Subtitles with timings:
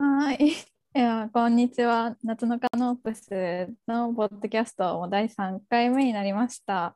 [0.00, 0.38] はい。
[0.94, 2.16] いや、こんにちは。
[2.22, 6.94] 夏のカノープスのポッドキャストも第3回目になりました。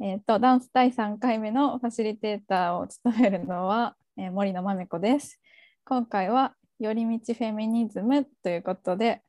[0.00, 5.40] えっ、ー、と、ダンス第3回目のファシリテーターを務めるのは、えー、森野まめ子です。
[5.86, 9.22] 今回は、寄り道フェミニズムということで、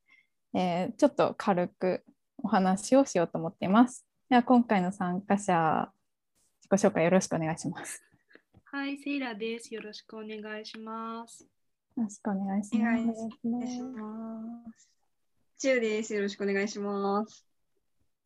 [0.53, 2.03] えー、ちょっと軽く
[2.43, 4.05] お話をしようと思っています。
[4.29, 5.93] では、今回の参加者、
[6.59, 8.03] 自己紹介よろしくお願いします。
[8.65, 9.73] はい、セイラです。
[9.73, 11.47] よろしくお願いします。
[11.97, 13.27] よろしくお願いします。
[15.57, 16.13] チュウです。
[16.13, 17.43] よろしくお願いします。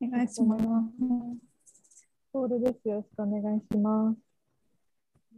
[0.02, 0.64] お願いします。
[2.34, 2.90] ソウルです。
[2.90, 4.18] よろしくお願いします。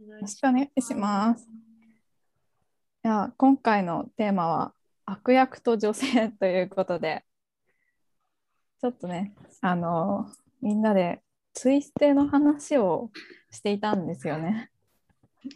[0.04, 1.48] よろしくお願いします。
[3.04, 4.74] いや今回のテーマは
[5.06, 7.24] 悪役と女性ということで、
[8.80, 10.28] ちょっとね、あの
[10.60, 13.12] みんなでツイステの話を
[13.52, 14.26] していたんです。
[14.26, 14.72] よね。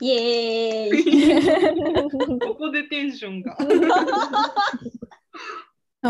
[0.01, 3.57] イエーイ ここでテンションが。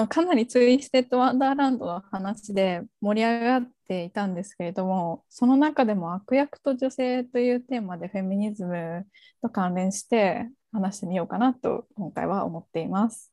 [0.09, 9.06] かなりツイステッドワンダーランドの話で盛り上がっていたんですけれどもその中でも悪役と女性というテーマでフェミニズム
[9.41, 13.33] と関連して話してみようかなと今回は思っています。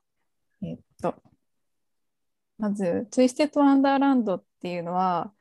[0.62, 1.16] えっと
[2.58, 5.34] まずツイステッドワンダーランドっていうのは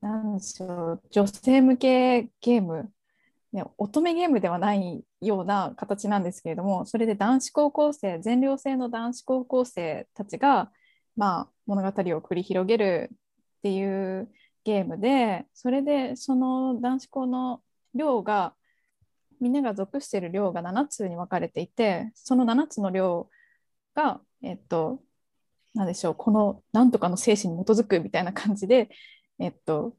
[0.00, 2.90] 何でしょう女性向けゲーム
[3.52, 10.70] ね、乙女ゲームではないような形なんですけれどもそれで男子高校生全寮制の男子高校生たちが、
[11.16, 13.16] まあ、物語を繰り広げるっ
[13.62, 14.28] ていう
[14.64, 17.62] ゲームでそれでその男子校の
[17.94, 18.54] 寮が
[19.40, 23.30] みんなが属している寮が7つに分かれていてその7つの寮
[23.94, 25.00] がえっと
[25.74, 28.90] 何でしょうこのなんとかの精神に基づくみたいな感じで
[29.38, 29.96] えっと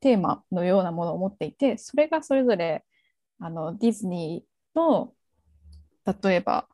[0.00, 2.84] テーマのようなものを持っていてそれがそれぞれ
[3.38, 5.12] あのディズニーの
[6.22, 6.66] 例えば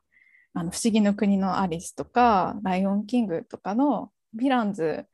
[0.53, 5.05] あの不思議の国のアリスとかライオンキングとかのヴィランズ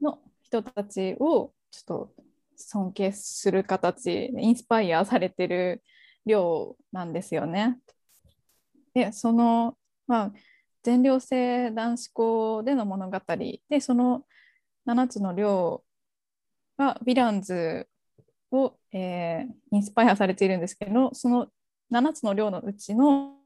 [0.00, 2.12] の人たちをちょっと
[2.56, 5.82] 尊敬する形インスパイアされてる
[6.24, 7.78] 量なんですよね。
[8.94, 9.76] でその、
[10.06, 10.32] まあ、
[10.82, 13.20] 全寮制男子校での物語
[13.68, 14.24] でその
[14.86, 15.84] 7つの寮
[16.76, 17.88] はヴィランズ
[18.50, 21.48] を、えー、インスパイアされているんですけどその
[21.92, 23.36] 7つの寮のうちの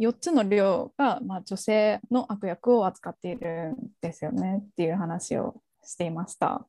[0.00, 6.66] 4つの寮が、まあ、女性の悪役を扱っているんですよねっていう話をしていました。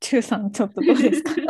[0.00, 1.32] 中さんちょっとどうですか？
[1.38, 1.44] い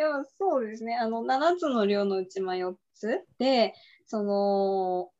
[0.00, 0.06] や
[0.38, 3.74] そうですねあの7つの寮のうちまあ4つで
[4.06, 5.10] その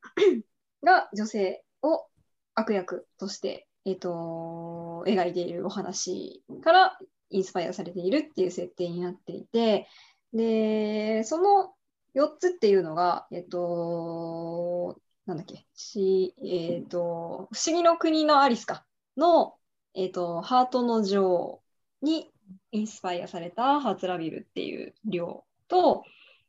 [0.85, 2.07] が女性を
[2.55, 6.99] 悪役として、えーと、描いているお話から
[7.31, 9.87] インスパイアされているっていう設定になっていて
[10.33, 11.73] でその
[12.15, 18.85] 4つっていうのが、え、ー、と、なんだっけ、しえ、ー、と、不思議の国のアリスか
[19.17, 19.55] の、
[19.95, 21.63] え、ー、と、ハートの女王
[22.03, 22.31] に
[22.73, 26.05] インスパイアされたハーツラビルっていう量と、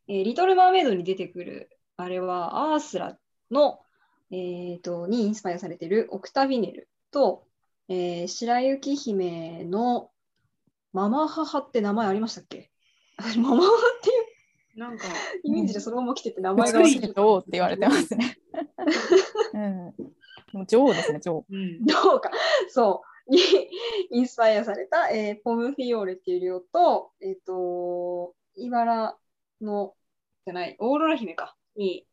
[0.08, 3.20] えリトル・マーメイドに出てくる、あれはアースラ
[3.52, 3.80] の
[4.32, 7.46] えーと、にインスパイアされているオクタビネルと、
[7.88, 10.12] えー、白雪姫の
[10.94, 12.72] ママ母って名前ありましたっけ？
[13.38, 13.70] ママ母っ
[14.02, 14.14] てい
[14.76, 14.80] う？
[14.80, 15.08] なんか
[15.44, 18.38] イメージでそのまま来てて名前が女王って言われてますね。
[20.54, 21.46] うん、女王ですね、女王。
[21.50, 22.32] うん、女王か。
[22.70, 23.32] そう。
[23.32, 23.40] に
[24.12, 29.18] インスパイアされた、えー、ポムフィオーレっていう量と、えっ、ー、と、茨
[29.62, 29.94] の、
[30.46, 32.08] じゃない、オーロラ姫か、に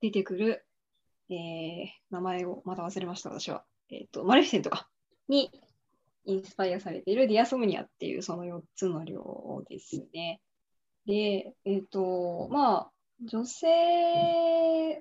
[0.00, 0.64] 出てくる
[1.32, 3.64] えー、名前をまた忘れました、私は。
[3.90, 4.88] えっ、ー、と、マレフィセントか。
[5.28, 5.50] に
[6.24, 10.40] インスパイアされているディアソムニアっていうその4つの量ですね。
[11.06, 12.90] で、えっ、ー、と、まあ、
[13.24, 13.66] 女性、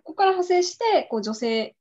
[0.03, 1.75] ここから派生して、こう女性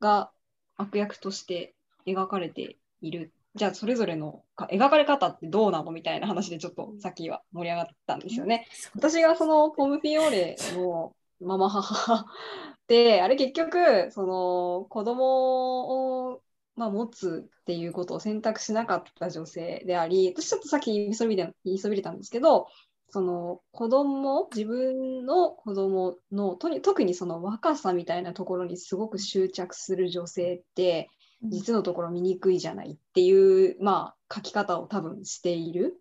[0.00, 0.30] が
[0.76, 1.74] 悪役として
[2.06, 3.32] 描かれている。
[3.54, 8.66] じゃあ、それぞれの描かれ方ってどうなのみたいな話でちょっとさっきは盛り上がったんですよね。
[8.94, 12.26] 私がそのポムフィオーレのママ母。
[12.88, 16.42] であれ結局その子供を
[16.74, 22.66] まあ、持つっていうことを選択しなかった女性であり私ちょっとさっき言いそびれ言いそびれたんですけど
[23.10, 31.10] その子供自分の子供のとに特にその若さみたいなところにすごく執着する女性って
[31.42, 36.00] 実のところ見にくいじゃないっていう、まあ、書き方を多分している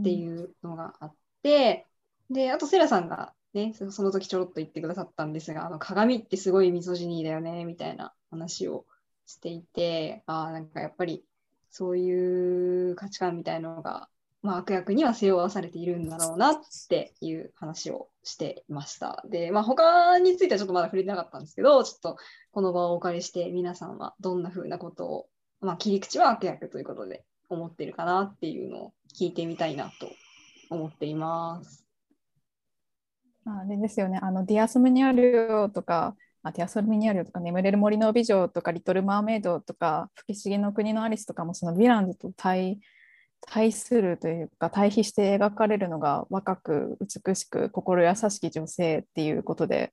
[0.00, 1.86] っていうのがあって、
[2.30, 8.84] であとセラさんがね、その時ちょろっと言ってくださったんですが、あの鏡ってすごいミソジニーだよね、みたいな話を
[9.26, 11.24] していて、あなんかやっぱり
[11.70, 14.08] そういう価値観みたいなのが
[14.44, 16.56] まあ、悪役には背負わされているんだろうなっ
[16.90, 19.24] ていう話をしていました。
[19.26, 22.18] で、まあ、他についてはちょっとまだ触れてなかったんですけど、ちょっと
[22.52, 25.26] この場をお借りして皆さんはどんな風なことを、
[25.62, 30.10] まあ、切り口は悪役ということで思ってるかなっていうのを聞いてみたいなと
[30.68, 31.83] 思っています。
[33.46, 42.80] あれですよね、あのディアスムニアリオとか、あディアスムニアリオとか、眠れる森の美女とか、リトル・マーメイドとか、不思議の国のアリスとかも、そのヴィランズと対
[43.46, 49.92] 対するというか、対比して描かれるのが若く美しく心優しき女性っていうことで、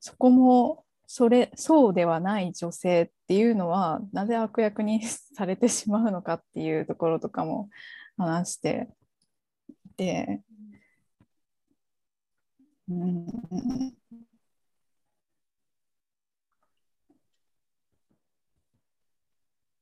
[0.00, 7.68] そこもそれそうではない女性っていうのは、なぜ悪役にされてしまうのかっていうところとかも
[8.16, 8.88] 話して
[9.86, 10.42] いて。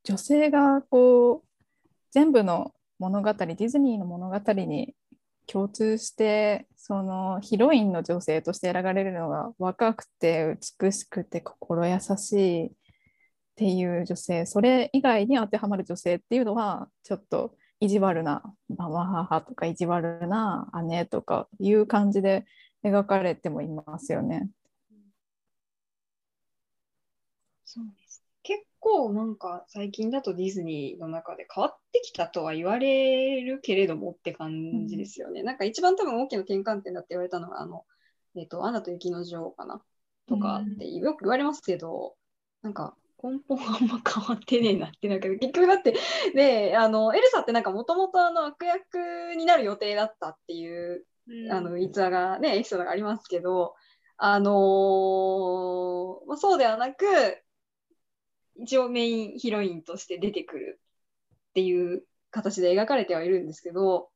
[0.03, 4.95] 女性がこう全部の物語ディズニーの物語に
[5.47, 12.71] 共通してそのヒロインの女性として選ばれるのが若くて美しくて心優しいっ
[13.57, 14.47] ていう女性。
[14.47, 18.43] それ以外に当てはまる女性っていうのはちょっと意地悪な
[18.77, 22.45] ママ母とか意地悪な姉とかいう感じで
[22.85, 24.49] 描かれてもいますよね。
[27.65, 28.23] そうです。
[28.43, 35.43] 結構なんか最近だとディズニーの中で変わってきたとは言われるけれどもって感じですよね。
[35.43, 37.85] なんか一番多分大きな転換点だって言われたのが、あの、
[38.37, 39.83] えっ、と、アナと雪の女王かな
[40.27, 42.17] とかってよく言われますけど、
[42.63, 45.95] なんか根本あんま変わってねえなって、なんか結局だって、
[46.35, 51.05] で、あの、エルサってなんかもともとあの悪役になる予定だったっていううん
[51.51, 53.75] あの逸話がね、エピソードがありますけど、
[54.17, 57.05] あのーまあ、そうではなく、
[58.57, 60.81] 一応メインヒロインとして出てくる
[61.51, 64.11] っていう形で描かれてはいるんですけど、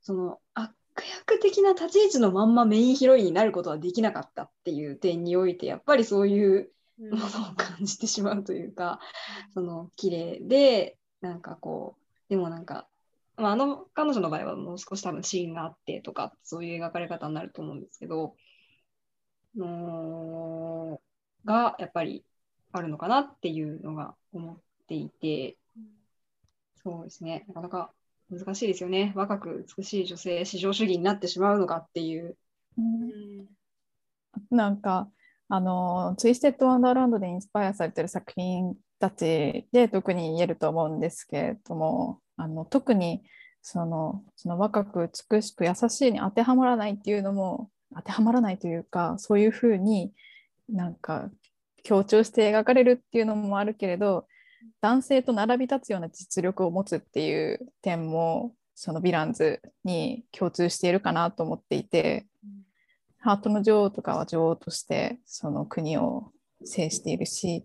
[0.00, 7.10] その悪役的な立ち位置のまんまメインヒロインになることはできなかったっていう点において、やっぱりそういううん。
[7.10, 9.00] ものを感じてしまうというか、
[9.54, 12.86] その綺麗で、なんかこう、でもなんか、
[13.36, 18.34] まあ、あの彼女の場合はもう少し多分シーンがあってとか、そういう描かれ方になると思うんですけど、
[19.56, 21.00] の
[21.44, 22.24] がやっぱり
[22.72, 24.58] あるのかなっていうのが思っ
[24.88, 25.56] ていて、
[26.82, 27.92] そうですね、なかなか
[28.30, 29.12] 難しいですよね。
[29.14, 32.36] 若く美しい女性、至上主義になってしまうのかっていう。
[32.78, 33.46] うん
[34.50, 35.10] なんか
[35.48, 43.22] あのツイステッド・ワンダーランドでインスパイアされてる作品たちで特に言えると思うんですけれどもあの特に
[43.62, 50.12] そのその若く美しく優しいに当てはまらないっていうのも当てはまらないというかそういうふうに
[50.68, 51.30] なんか
[51.82, 54.26] 強調して描かれるっていうのもあるけれど
[54.80, 62.26] 男性と並び立つような実力を持つっていう点もそのヴィランズに共通しているかなと思っていて。
[63.24, 66.32] ハートの女王とかは女王としてその国を
[66.64, 67.64] 制しているし、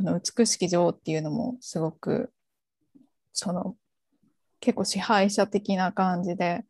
[0.00, 2.32] の美しき女王っていうのもすごく
[3.32, 3.76] その
[4.60, 6.64] 結構支配者的な感じで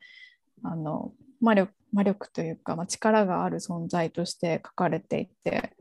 [0.62, 5.72] あの魔力魔力というか、まあ、力がある存在として書かれていて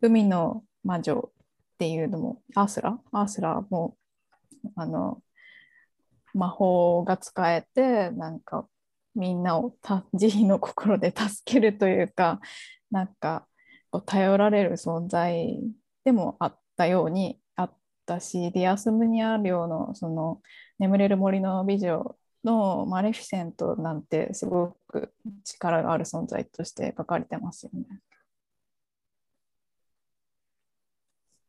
[0.00, 3.96] 海の魔女っていうのもアースラアースラも
[4.76, 5.20] あの
[6.34, 8.66] 魔法が使えてなんか
[9.14, 9.74] みんなを
[10.12, 12.40] 慈悲の心で助けるというか
[12.90, 13.46] なんか
[13.90, 15.58] こう頼られる存在
[16.04, 17.40] でもあったように
[18.14, 20.40] ったしディアスムニア領のその
[20.78, 27.84] 眠れる森の美女のマレフィセントなんてすごく力がある存在として書かれてますよね。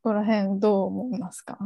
[0.01, 1.57] ここら辺どう思いますか？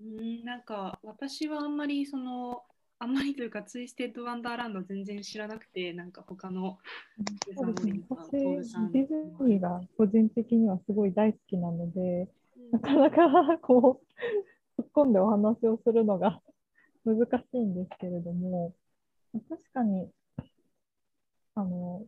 [0.00, 2.62] うんなんか私はあんまりその
[2.98, 6.78] あんまりというかツイステッドワンダーランド全然知らなくてなんか他の
[7.48, 12.28] ディズニーが個人的にはすごい大好きなので、
[12.72, 14.00] なかなかこ
[14.78, 16.40] う、突っ込んでお話をするのが
[17.04, 18.74] 難しいんですけれども、
[19.48, 20.10] 確かに、
[21.54, 22.06] あの、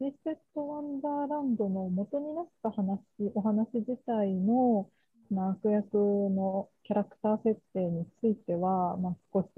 [0.00, 3.00] リセット・ワンダーランドの元になった話、
[3.34, 4.88] お話自体の、
[5.30, 9.48] まあ、悪役のキャラクター設定については、まあ、少し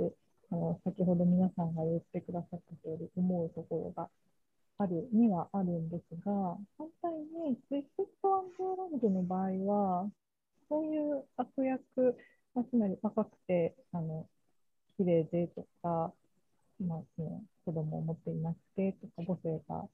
[0.51, 4.09] あの先ほど皆さんが言ってくださった通り思うところが
[4.79, 6.33] あるにはあるんですが、
[6.77, 10.11] 反対にツイストワンダーランドの場合は、
[10.69, 12.17] そういう悪役、
[12.55, 14.29] まあ、つまり若くて、あの、
[14.97, 16.13] 綺麗でとか、
[16.81, 19.89] まあ、その子供を持っていなくてとか、母性が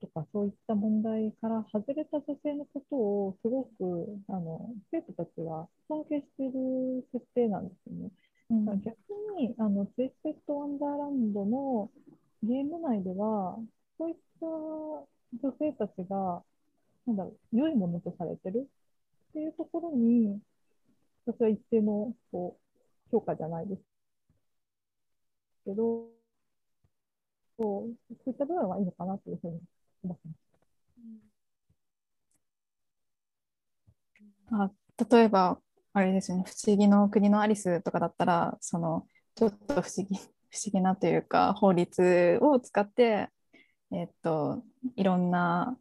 [0.00, 8.10] とかそういった問題から外れた女性のことをすごくあの生徒たちは尊敬している設定なんですよね。
[8.50, 8.96] うん逆
[9.38, 11.90] にあのツイステッド・ワンダーランドの
[12.42, 13.58] ゲーム内では
[13.98, 16.42] そういった女性たちが
[17.06, 18.68] なんだろう良いものとされてる
[19.30, 20.38] っていうところに
[21.26, 23.82] 私は一定のこう評価じゃないです
[25.64, 26.08] けど
[27.58, 29.60] そうそういった部分はいいのかなというふうに
[34.50, 34.70] あ
[35.10, 35.58] 例えば
[35.92, 40.16] あれですね「不思議の国のアリス」とかだったらそのちょっと不思議
[40.50, 43.28] 不思議なというか法律を使って、
[43.90, 44.62] えっと、
[44.94, 45.76] いろんな、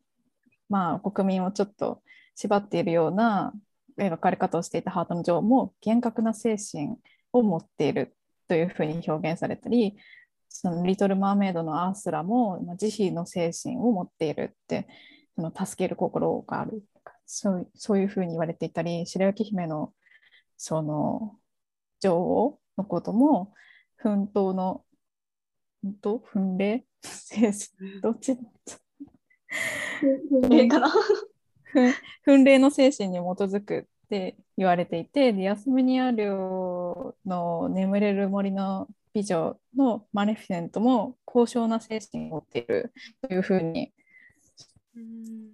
[0.68, 2.01] まあ、国民をちょっと
[2.36, 3.53] 縛っているような
[3.98, 6.98] 描かれ方をしていたハートの女王も厳格な精神
[7.32, 8.15] を持っている
[8.48, 9.96] というふうに表現されたり
[10.55, 14.88] そのリトル・マーメイドのアースラもまあ慈悲の精神を持っているって
[15.36, 19.91] その助ける心があるとかそうそういうふうに言われていたり白雪姫の
[20.55, 21.36] その
[22.01, 23.51] 女王のことも
[23.95, 24.86] 奮闘の
[25.81, 26.22] 奮闘？
[26.24, 28.01] 奮励精神？
[28.01, 28.38] どっち？
[30.51, 30.89] えかな？
[31.63, 42.91] 奮奮励の精神に基づくって言われていてでヤスミニア領の眠れる森の美女のマレフィセントも高尚な精神を持っている
[43.22, 43.93] というふうに
[44.96, 45.51] うん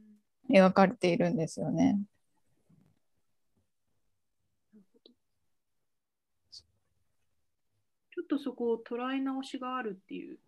[0.49, 1.99] 描かれているんですよね。
[8.11, 10.39] ちょっとそこを捉え直しがあるっていう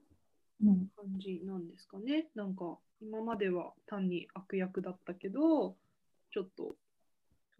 [0.64, 2.28] うん感じなんですかね。
[2.36, 5.76] なんか今までは単に悪役だったけど、
[6.32, 6.76] ちょっと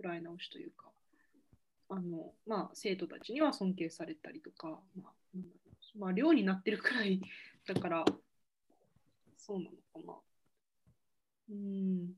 [0.02, 0.91] 捉え直しというか、
[1.92, 5.38] あのまあ、生徒たちには尊敬されたりとか、まあ、
[5.98, 7.20] まあ、寮になってるくらい
[7.68, 8.06] だから、
[9.36, 10.22] そうなのかな。
[11.50, 12.16] うん。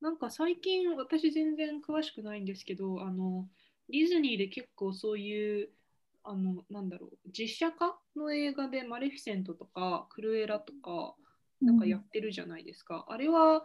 [0.00, 3.48] なんか最近私全然詳しくないんですけどあの
[3.90, 5.70] ディズニーで結構そういう
[6.24, 11.14] あのなんだろう実写化の映画でマレフィセントとかクルエラとか
[11.60, 13.64] なんかやってるじゃないですか、あれは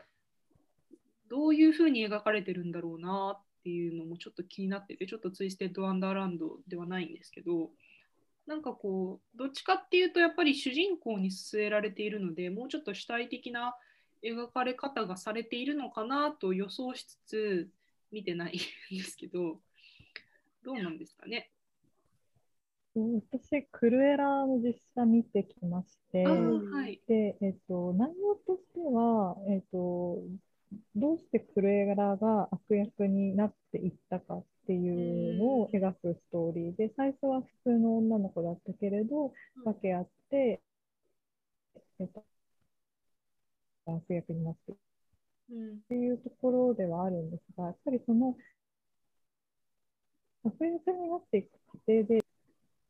[1.30, 7.72] どういうふうに描かれてるんだろうなっていうのもちょっと気になっててちょっとツイステッド・ワンダーランドではないんですけど
[8.46, 13.76] なんかこうどっちかっていうとやっぱり主人公に据えられているのでもうちょっと主体的な
[14.24, 17.70] 描かれ方がされているのかなと予想しつつ
[18.12, 18.60] 見てない
[18.94, 19.60] んですけど
[20.64, 21.50] どうなんですかね？
[22.96, 27.02] 私、クルエラの実写見てきまして、はい。
[27.08, 30.24] で、えっと、内容としては、えっと、
[30.96, 39.34] どうしてクルエラが悪役になっていったかっていうのを描くストーリーで、最初は普通の女の子だったけれど、
[39.66, 40.62] 分け合って、
[42.00, 42.24] えっと、
[43.88, 44.78] 悪役になっていっ
[45.90, 48.36] ていうところではあるんですが、やっぱりその、
[50.44, 52.25] 悪役になっていく過程で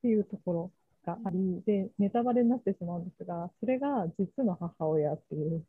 [0.06, 0.72] っていうところ
[1.04, 5.66] があり、で、ネタバレになってしまうんですが、それが実の母親っていう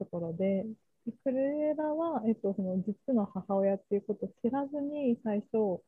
[0.00, 0.66] ところで、
[1.06, 5.80] でクルエラは、えっと、その実の母親っていうことを知らずに最初、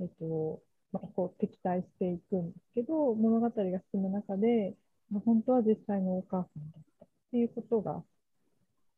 [0.00, 3.52] えっと、まあ、こう敵対していくんですけど、物語が
[3.92, 4.74] 進む中で、
[5.10, 8.02] まあ本当は実際のお母さんだったっていうことが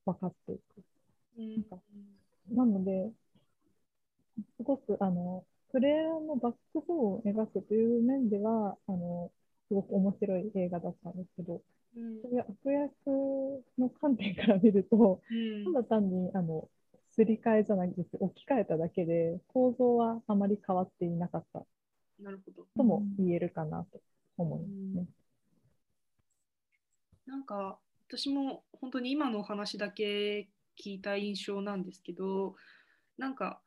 [0.07, 0.63] 分かっていく。
[1.39, 1.77] うんか
[2.51, 3.11] なので、
[4.57, 9.31] すごく、あの、プレイヤーのバックボーンを描くという面では、あの、
[9.69, 11.63] すごく面白い映画だったんですけど、
[11.97, 16.69] うんそういう悪役の観点から見ると、うんただ単に、あの、
[17.11, 21.67] すり替えじゃなくて置き換えただけで、構造はあまり変わっていなかった
[22.21, 22.67] なるほど。
[22.77, 24.01] とも言えるかなと
[24.37, 25.07] 思いますね。
[27.27, 30.49] なんか私も本当に今のお話だけ
[30.83, 32.57] 聞いた印象なんですけど
[33.19, 33.61] なんか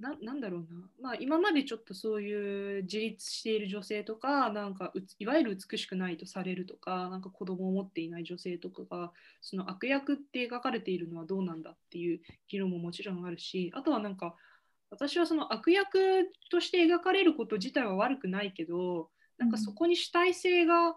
[0.00, 0.66] ななんだろうな、
[1.00, 14.34] まあ、今までちょっとそういう自立している女性とかなんかうついわゆる美しくないとされるとかなんか子供を持っていない女性とかがその悪役って描かれているのはどうなんだっていう議論ももちろんあるしあとはなんか
[14.90, 20.94] 私はその悪役として描かれること自体は悪くないけどなんかそこに主体性が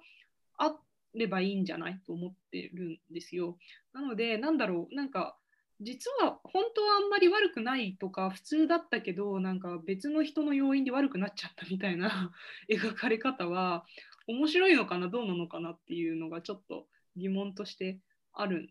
[0.58, 0.76] あ
[1.14, 3.58] ればいいんじゃないと思ってるんですよ。
[3.94, 4.96] なのでなんだろう。
[4.96, 5.38] なんか
[5.82, 12.32] 実は本当はあんまり悪くないとか普通だったけどなんか別の人の要因で悪くなっちゃったみたいな
[12.70, 13.86] 描かれ方は
[14.28, 18.00] 面白いのかなどうなのかなっていうのがちょっと疑問として
[18.32, 18.70] ある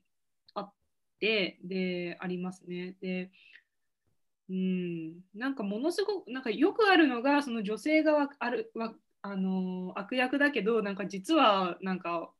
[0.54, 0.72] あっ
[1.18, 2.96] てでありますね。
[3.00, 3.30] で
[4.48, 8.72] うん、なんかものすごくなんかよくあるのがその女性がある
[9.22, 12.32] あの悪役だけどなんか実はなんか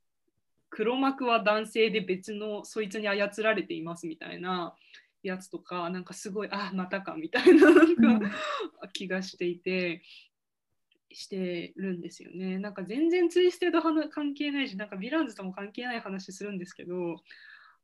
[0.70, 4.74] 黒幕は男性で別のそいつに操られていますみたいな
[5.22, 8.30] やつとかなんかすごいあまたかみたいななんか、
[8.92, 10.02] 気がしていて
[11.12, 12.58] してるんですよね。
[12.58, 17.16] なんか全然ツイステと話関係ないしなんかヴィランズとも関係ない話するんですけど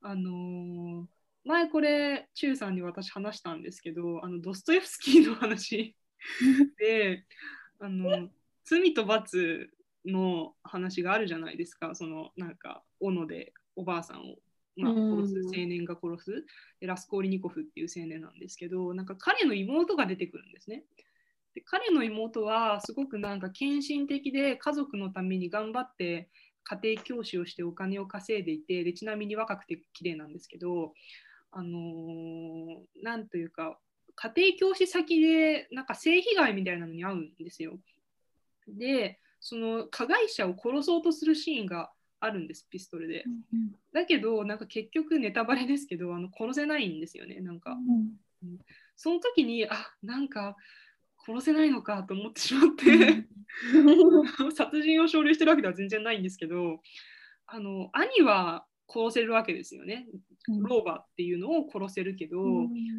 [0.00, 1.04] あのー
[1.46, 5.94] 前これチューさんに私話したんですけどあのドストエフスキーの話
[6.76, 7.24] で
[7.78, 8.28] あの
[8.64, 9.70] 罪と罰
[10.06, 14.36] の話があるじゃないですかそのなんか斧でおばあさんを、
[14.76, 16.44] まあ、うん殺す青年が殺す
[16.80, 20.84] でラスコーリニコフっていう青年なんですけどなんか彼の妹が出てくるんですね。
[21.54, 26.28] で彼の妹はすごくなんか献身的で家族のために頑張って
[26.64, 30.92] 家庭教師をしてお金を稼いでいてでちなみに若くて綺麗なんですけど
[31.52, 33.78] あのーなんというか
[34.16, 37.78] 家庭教師先でなんか性被害みたいなのに遭うんですよ。
[38.66, 43.24] でその加害者を殺そうとするシーンがあるんですピストルで。
[43.92, 47.76] だけどなんか結局ネタバレですけどあの殺せないんですよねなんか。
[48.96, 50.56] その時にあなんか
[51.24, 53.24] 殺せないのかと思ってしまって、
[54.52, 56.82] 殺人を奨励してるわけでは全然ないんですけど
[57.46, 60.08] あの兄は殺せるわけですよね。
[60.48, 62.38] 老婆っていうのを殺せるけど、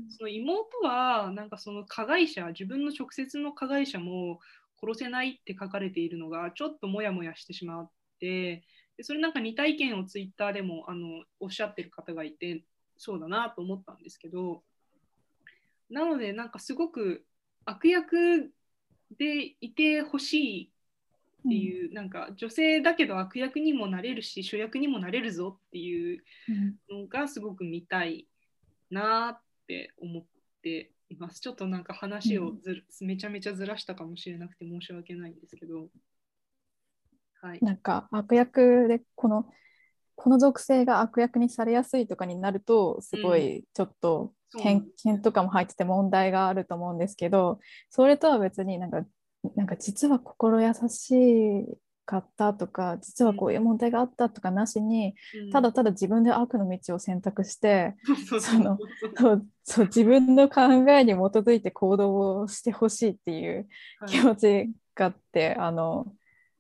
[0.10, 4.40] その妹はなんかその加害者自分の直接の加害者も
[4.82, 8.64] 殺せないって書かれているのがちょっとモヤモヤしてしまって
[8.98, 12.64] でそれなんか似た意見をツイッターでもあのおっしゃってる方がいて
[12.98, 14.64] そうだなと思ったんですけど
[15.90, 17.26] なのでなんかすごく
[17.66, 18.52] 悪役
[19.18, 20.72] でいてほしい
[21.48, 26.24] っていう、なんか女性だけど悪役にもなれるし主役にもなれるぞっていう
[26.92, 28.28] のがすごく見たい
[28.90, 30.26] なって思っ
[30.62, 31.40] ています。
[31.40, 35.88] ちょっとなんか話をずる、めちゃめちゃずらしたかもしれなくて申し訳ないんですけど。
[37.42, 37.60] はい。
[37.62, 39.50] なんか悪役でこの
[40.16, 47.60] この属性が悪役にされやすいとかになるとすごいちょっと偏見とかも入ってて問題があると思うんですけど
[47.92, 49.04] それとは別になんか
[49.56, 51.12] なんか実は心優し
[52.08, 55.52] かったとか実はこういう問題があったとかなしにうん。
[55.52, 57.96] ただただ自分で悪の道を選択して
[58.40, 58.80] その
[59.86, 63.68] 自分の考えに基づいて行動をしてほしいっていう
[64.00, 64.10] はい。
[64.10, 66.08] 気持ちがあって、あの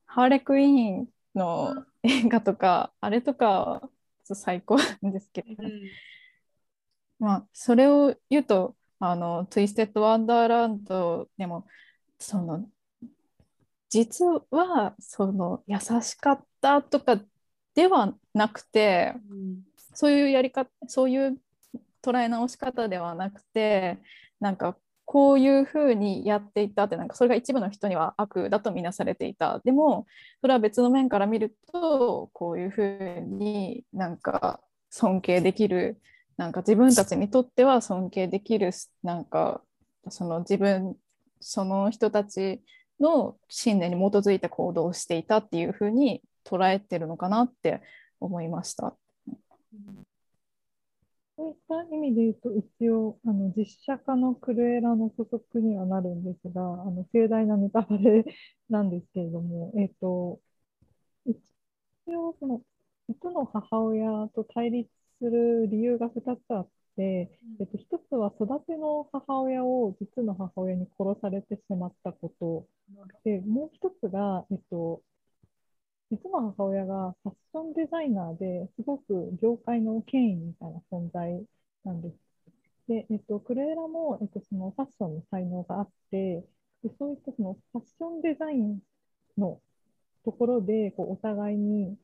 [0.05, 3.89] ハーレクイーンの映画とか、あれとか
[4.23, 5.71] 最高なんですけど、うん。
[7.19, 11.65] まあそれを言うとあのツイステッド・ワンダーランドでも
[12.19, 12.65] その
[13.89, 17.19] 実はその優しかったとか
[17.73, 19.61] ではなくてうん
[19.93, 21.37] そういうやり方そういう
[22.03, 23.97] 捉え直し方ではなくて
[24.39, 29.59] なんかこういうふうにやっていたってなんかそれが一部の人には悪だとみなされていた。
[29.63, 30.05] でも
[30.41, 35.99] それは別の面から見るとこういうふうになんか尊敬できる
[36.35, 38.71] なんか自分たちにとっては尊敬できる
[39.01, 39.61] なんか
[40.09, 40.95] その自分
[41.39, 42.61] その人たち
[42.99, 47.81] の信念に基づいた行動していたっていうふうに捉えてるのかなって
[48.19, 48.95] 思いました。
[51.37, 58.25] そういった意味で言うと、一応、あの実写化のクルエラの補足にはなるんですが、あの盛大なネタバレ
[58.69, 60.39] なんですけれども、えっと、
[61.25, 61.37] 一
[62.15, 62.61] 応、その、
[63.07, 67.29] 実の母親と対立する理由が2つあって、
[67.61, 72.67] えっと、1つは育ての母親を実の母親に殺されてしまったこと
[73.23, 75.01] で、もう1つが、えっと、
[76.11, 81.45] 実の母親がファッションデザイナーですごく業界の権威みたいな存在
[81.83, 82.15] なんです。
[82.87, 86.45] で、えっと、クレーラも、えっと、そのファッションの才能があって、
[86.83, 88.79] でそういったそのファッションデザイン
[89.37, 89.59] の
[90.23, 91.97] ところでこうお互いに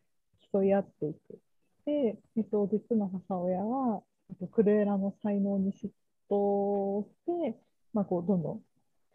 [0.52, 1.40] 競い合っていく。
[1.86, 4.13] で、えっと、実の母親は、えっと、
[4.52, 5.90] クレーラの才能に嫉
[6.30, 7.58] 妬して、
[7.94, 8.62] まあ、こうどんどん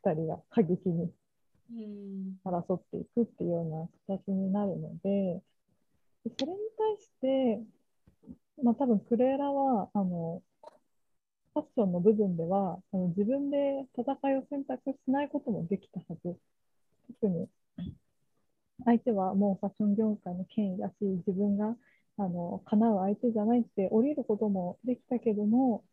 [0.05, 1.11] 2人が過激に
[1.71, 5.42] うん争っていくっていうような形になるので、
[6.25, 7.62] でそれに対して、
[8.62, 10.42] まあ多分クレーラは、あの、
[11.53, 16.37] ファッションの部分では、あの自分で戦いを選択しないこともできたはず。
[17.21, 17.49] 特に、
[18.85, 21.77] 相手はもうファッション業界の権威だし、自分が、
[22.18, 25.85] あの、叶う相手じゃないって降りることもできたけども、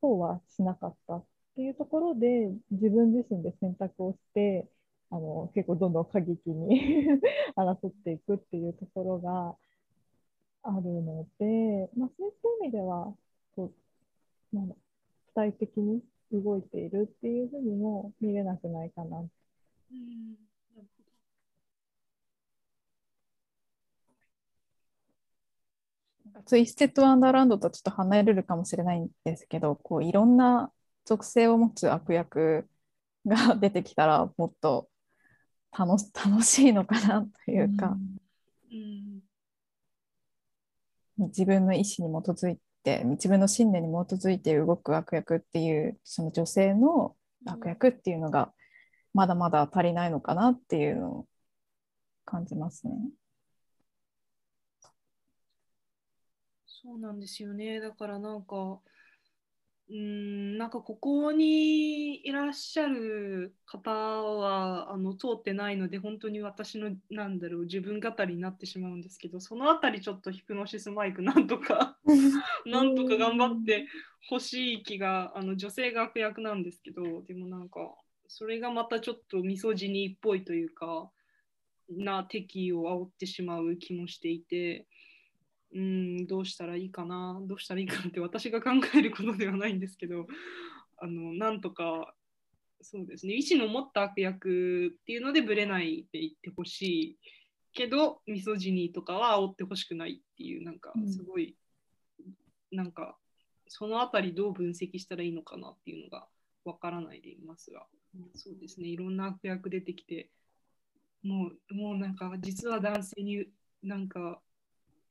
[0.00, 4.68] そうはしなかったっていうところで、自分自身で選択をして、
[5.10, 6.80] あの結構どんどん過激に
[7.56, 9.56] 争っていくっていうところが
[10.62, 13.14] あるので、まあ、そういった意味では
[13.54, 13.72] こ
[14.52, 14.74] うなんだ
[15.30, 19.18] 主体的に動いているっていうふうにも見れなくないかな。
[19.20, 20.36] うん
[20.74, 20.88] なる
[26.21, 30.72] ほどツイステッドワンダーランドとちょっと離れるかもしれないんですけど、こういろんな
[31.04, 32.68] 属性を持つ悪役
[33.26, 34.88] が出てきたらもっと
[35.76, 37.96] 楽し楽しいのかなというか、
[38.72, 39.22] うん
[41.18, 47.14] 自分の意思に基づいて自分の信念に基づいて動く悪役っていうその女性の
[47.46, 48.52] 悪役っていうのが
[49.14, 51.26] まだまだ足りないのかなっていうのを
[52.24, 52.94] 感じますね。
[56.82, 57.80] そうなんですよね。
[57.80, 58.80] だからなんか、
[59.88, 71.98] うーん、なんかここにいらっしゃる方はあの通ってないので、本当に私のなんだろう自分語りになってしまうんですけど、そのあたりちょっとヒプノシスマイク なんとか
[72.66, 73.86] なんとか頑張って
[74.28, 77.94] ほしい気が、あの女性が悪役なんですけど、でもなんか
[78.26, 81.10] それがまたちょっとミソジニーっぽいというか、
[81.90, 84.86] な敵意を煽ってしまう気もしていて。
[85.74, 90.26] うん、どうしたらいいかな、どうしたらいいかなって私が考えることではないんですけど、
[90.98, 92.14] あのなんとか、
[92.80, 97.18] そうですね、意思の持った悪役っていうのでぶれないでいってほしい。
[97.74, 101.10] けど、ミソジニーとかは煽ってほしくないっていう、なんかうん。
[101.10, 101.56] すごい、
[102.70, 103.16] なんか
[103.68, 106.26] そのあたりどう分析したらいいのかなっていうのが
[106.64, 107.86] わからないでいますが、
[108.34, 110.28] そうですね、いろんな悪役出てきて、
[111.22, 113.46] もう、もうなんか実は男性に
[113.82, 114.40] なんか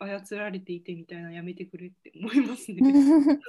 [0.02, 2.78] 操られていてみたいなやめてくれって思いますね。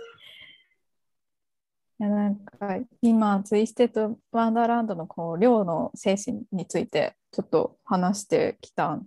[2.00, 9.06] いやなんか今ツイステッドワンダーランドのこう寮の精神についてちょっと話してきたん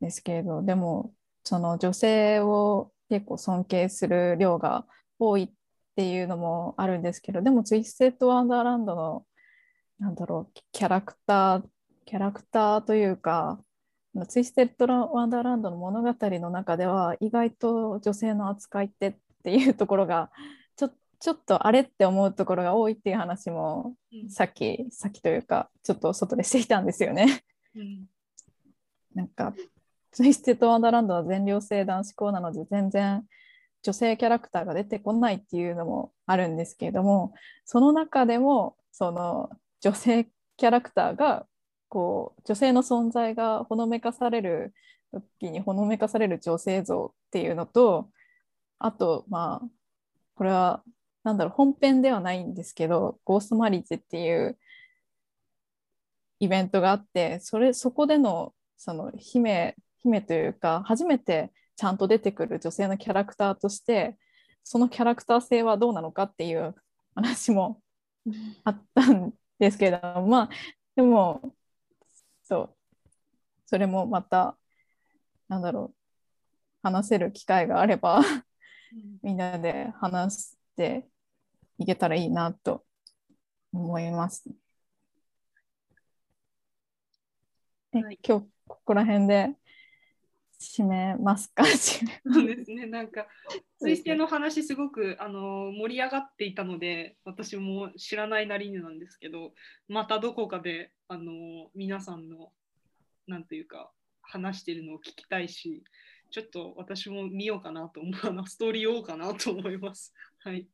[0.00, 1.12] ですけれどでも
[1.44, 4.86] その女性を結構尊敬する量が
[5.18, 5.50] 多いっ
[5.96, 9.26] ていうのもあるんですけどでもツイステッドワンダーランドの
[9.98, 11.64] なんだろうキャラクター
[12.06, 13.60] キャラクターというか
[14.26, 20.30] ツイステッドワンダーランドの物語の中では意外と女性の扱いってっていうところが
[20.76, 27.44] ちょちょっとあれって思うところが多いっていう話もうんさっきさっきというかちょっと外でしてきたんですよね。
[27.76, 28.06] うん
[29.14, 29.54] なんか
[30.12, 33.24] ツイステッドワンダーランドは全寮制男子校なので全然
[33.82, 37.32] 女性キャラクターが出てこないっていうのもあるんですけれども
[37.64, 41.46] その中でもその女性キャラクターが
[41.90, 44.72] こう女性の存在がほのめかされる
[45.12, 48.08] 時にほのめかされる女性像っていうのと
[48.78, 49.68] あとまあ
[50.36, 50.82] これは
[51.24, 54.56] なんだろう本編ではないんですけど「ゴーストマリッジ」っていう
[56.38, 64.16] イベントがあってそれそこでのその姫姫というか初めてちゃんと出てくる女性のキャラクターとして
[64.64, 66.74] そのキャラクター性はどうなのかっていう
[67.14, 67.80] 話も
[68.64, 70.50] あったんですけれどもまあ
[70.96, 71.52] でも
[72.50, 72.76] そう
[73.64, 74.58] それもまた
[75.48, 75.96] なんだろう
[76.82, 78.22] 話せる機会があれば
[79.22, 81.08] みんなで話して
[81.78, 82.84] いけたらいいなと
[83.72, 84.44] 思います。
[87.92, 89.54] えはい今日ここら辺で
[90.60, 91.64] 締めますか？
[91.64, 93.26] そうですね、なんか、
[93.78, 99.54] ツイステの話、すごくあの盛り上がっていたので、私も知らないなりになんですけど、
[99.88, 102.52] またどこかであの皆さんの、
[103.26, 103.90] なんというか、
[104.22, 105.82] 話してるのを聞きたいし、
[106.30, 110.12] ちょっと私も見ようかなと思う、あのストーリーをかなと思います。
[110.40, 110.68] はい。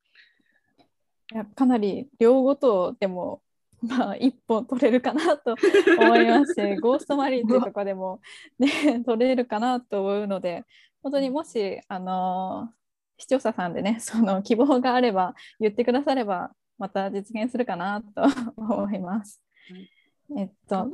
[1.32, 3.42] いやかなり両ごとでも
[3.82, 5.54] まあ一本取れるかなと
[5.98, 8.20] 思いますし ゴーストマリッジとかでも、
[8.58, 10.64] ね、取れるかなと思うので
[11.02, 12.72] 本当にもしあの
[13.18, 18.22] 視聴者さんでねその希望があれば言ってくださればまた実現するかなと
[18.56, 19.42] 思います。
[20.36, 20.90] えっと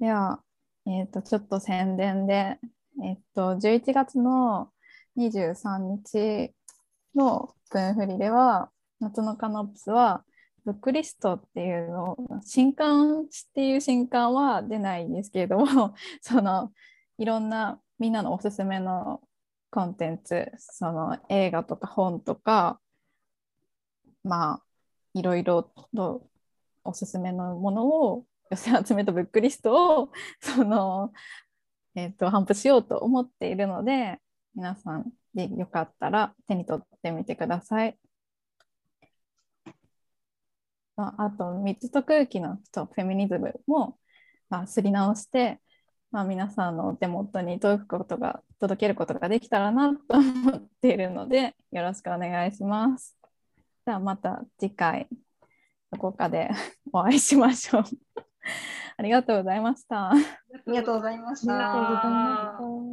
[0.00, 0.42] では、
[0.86, 2.58] えっとちょっと宣伝で、
[3.02, 4.70] えっと11月の
[5.16, 6.54] 23日
[7.14, 10.24] のプンフリでは夏のカノプスは
[10.64, 16.72] ブックリストっていうのを新刊っていう新刊は出ないんですけれども その
[17.18, 19.22] いろんなみんなのおすすめの
[19.70, 22.80] コンテンツその映画とか本とか
[24.22, 24.62] まあ
[25.14, 25.62] いろいろ
[25.94, 26.26] と
[26.84, 31.12] おすすめのものを寄せ集めたブックリストを その、
[31.94, 34.20] えー、と頒布しようと思っているので
[34.54, 37.96] 皆さんでよかったら手に取ってみてください。
[40.96, 43.98] まあ、あと、水と空気のフェミニズムも、
[44.48, 45.60] まあ、すり直して、
[46.10, 53.16] まあ、皆さんのお手元に届くことが届けることができたらなと思っているので、よろしくお願いします。
[53.86, 55.08] じゃあまた次回
[55.90, 56.50] どこかで
[56.92, 57.84] お会いしましょう。
[58.96, 60.10] ありがとうございました。
[60.10, 60.14] あ
[60.66, 62.08] りがとうございましありがとうございた。
[62.10, 62.89] ました。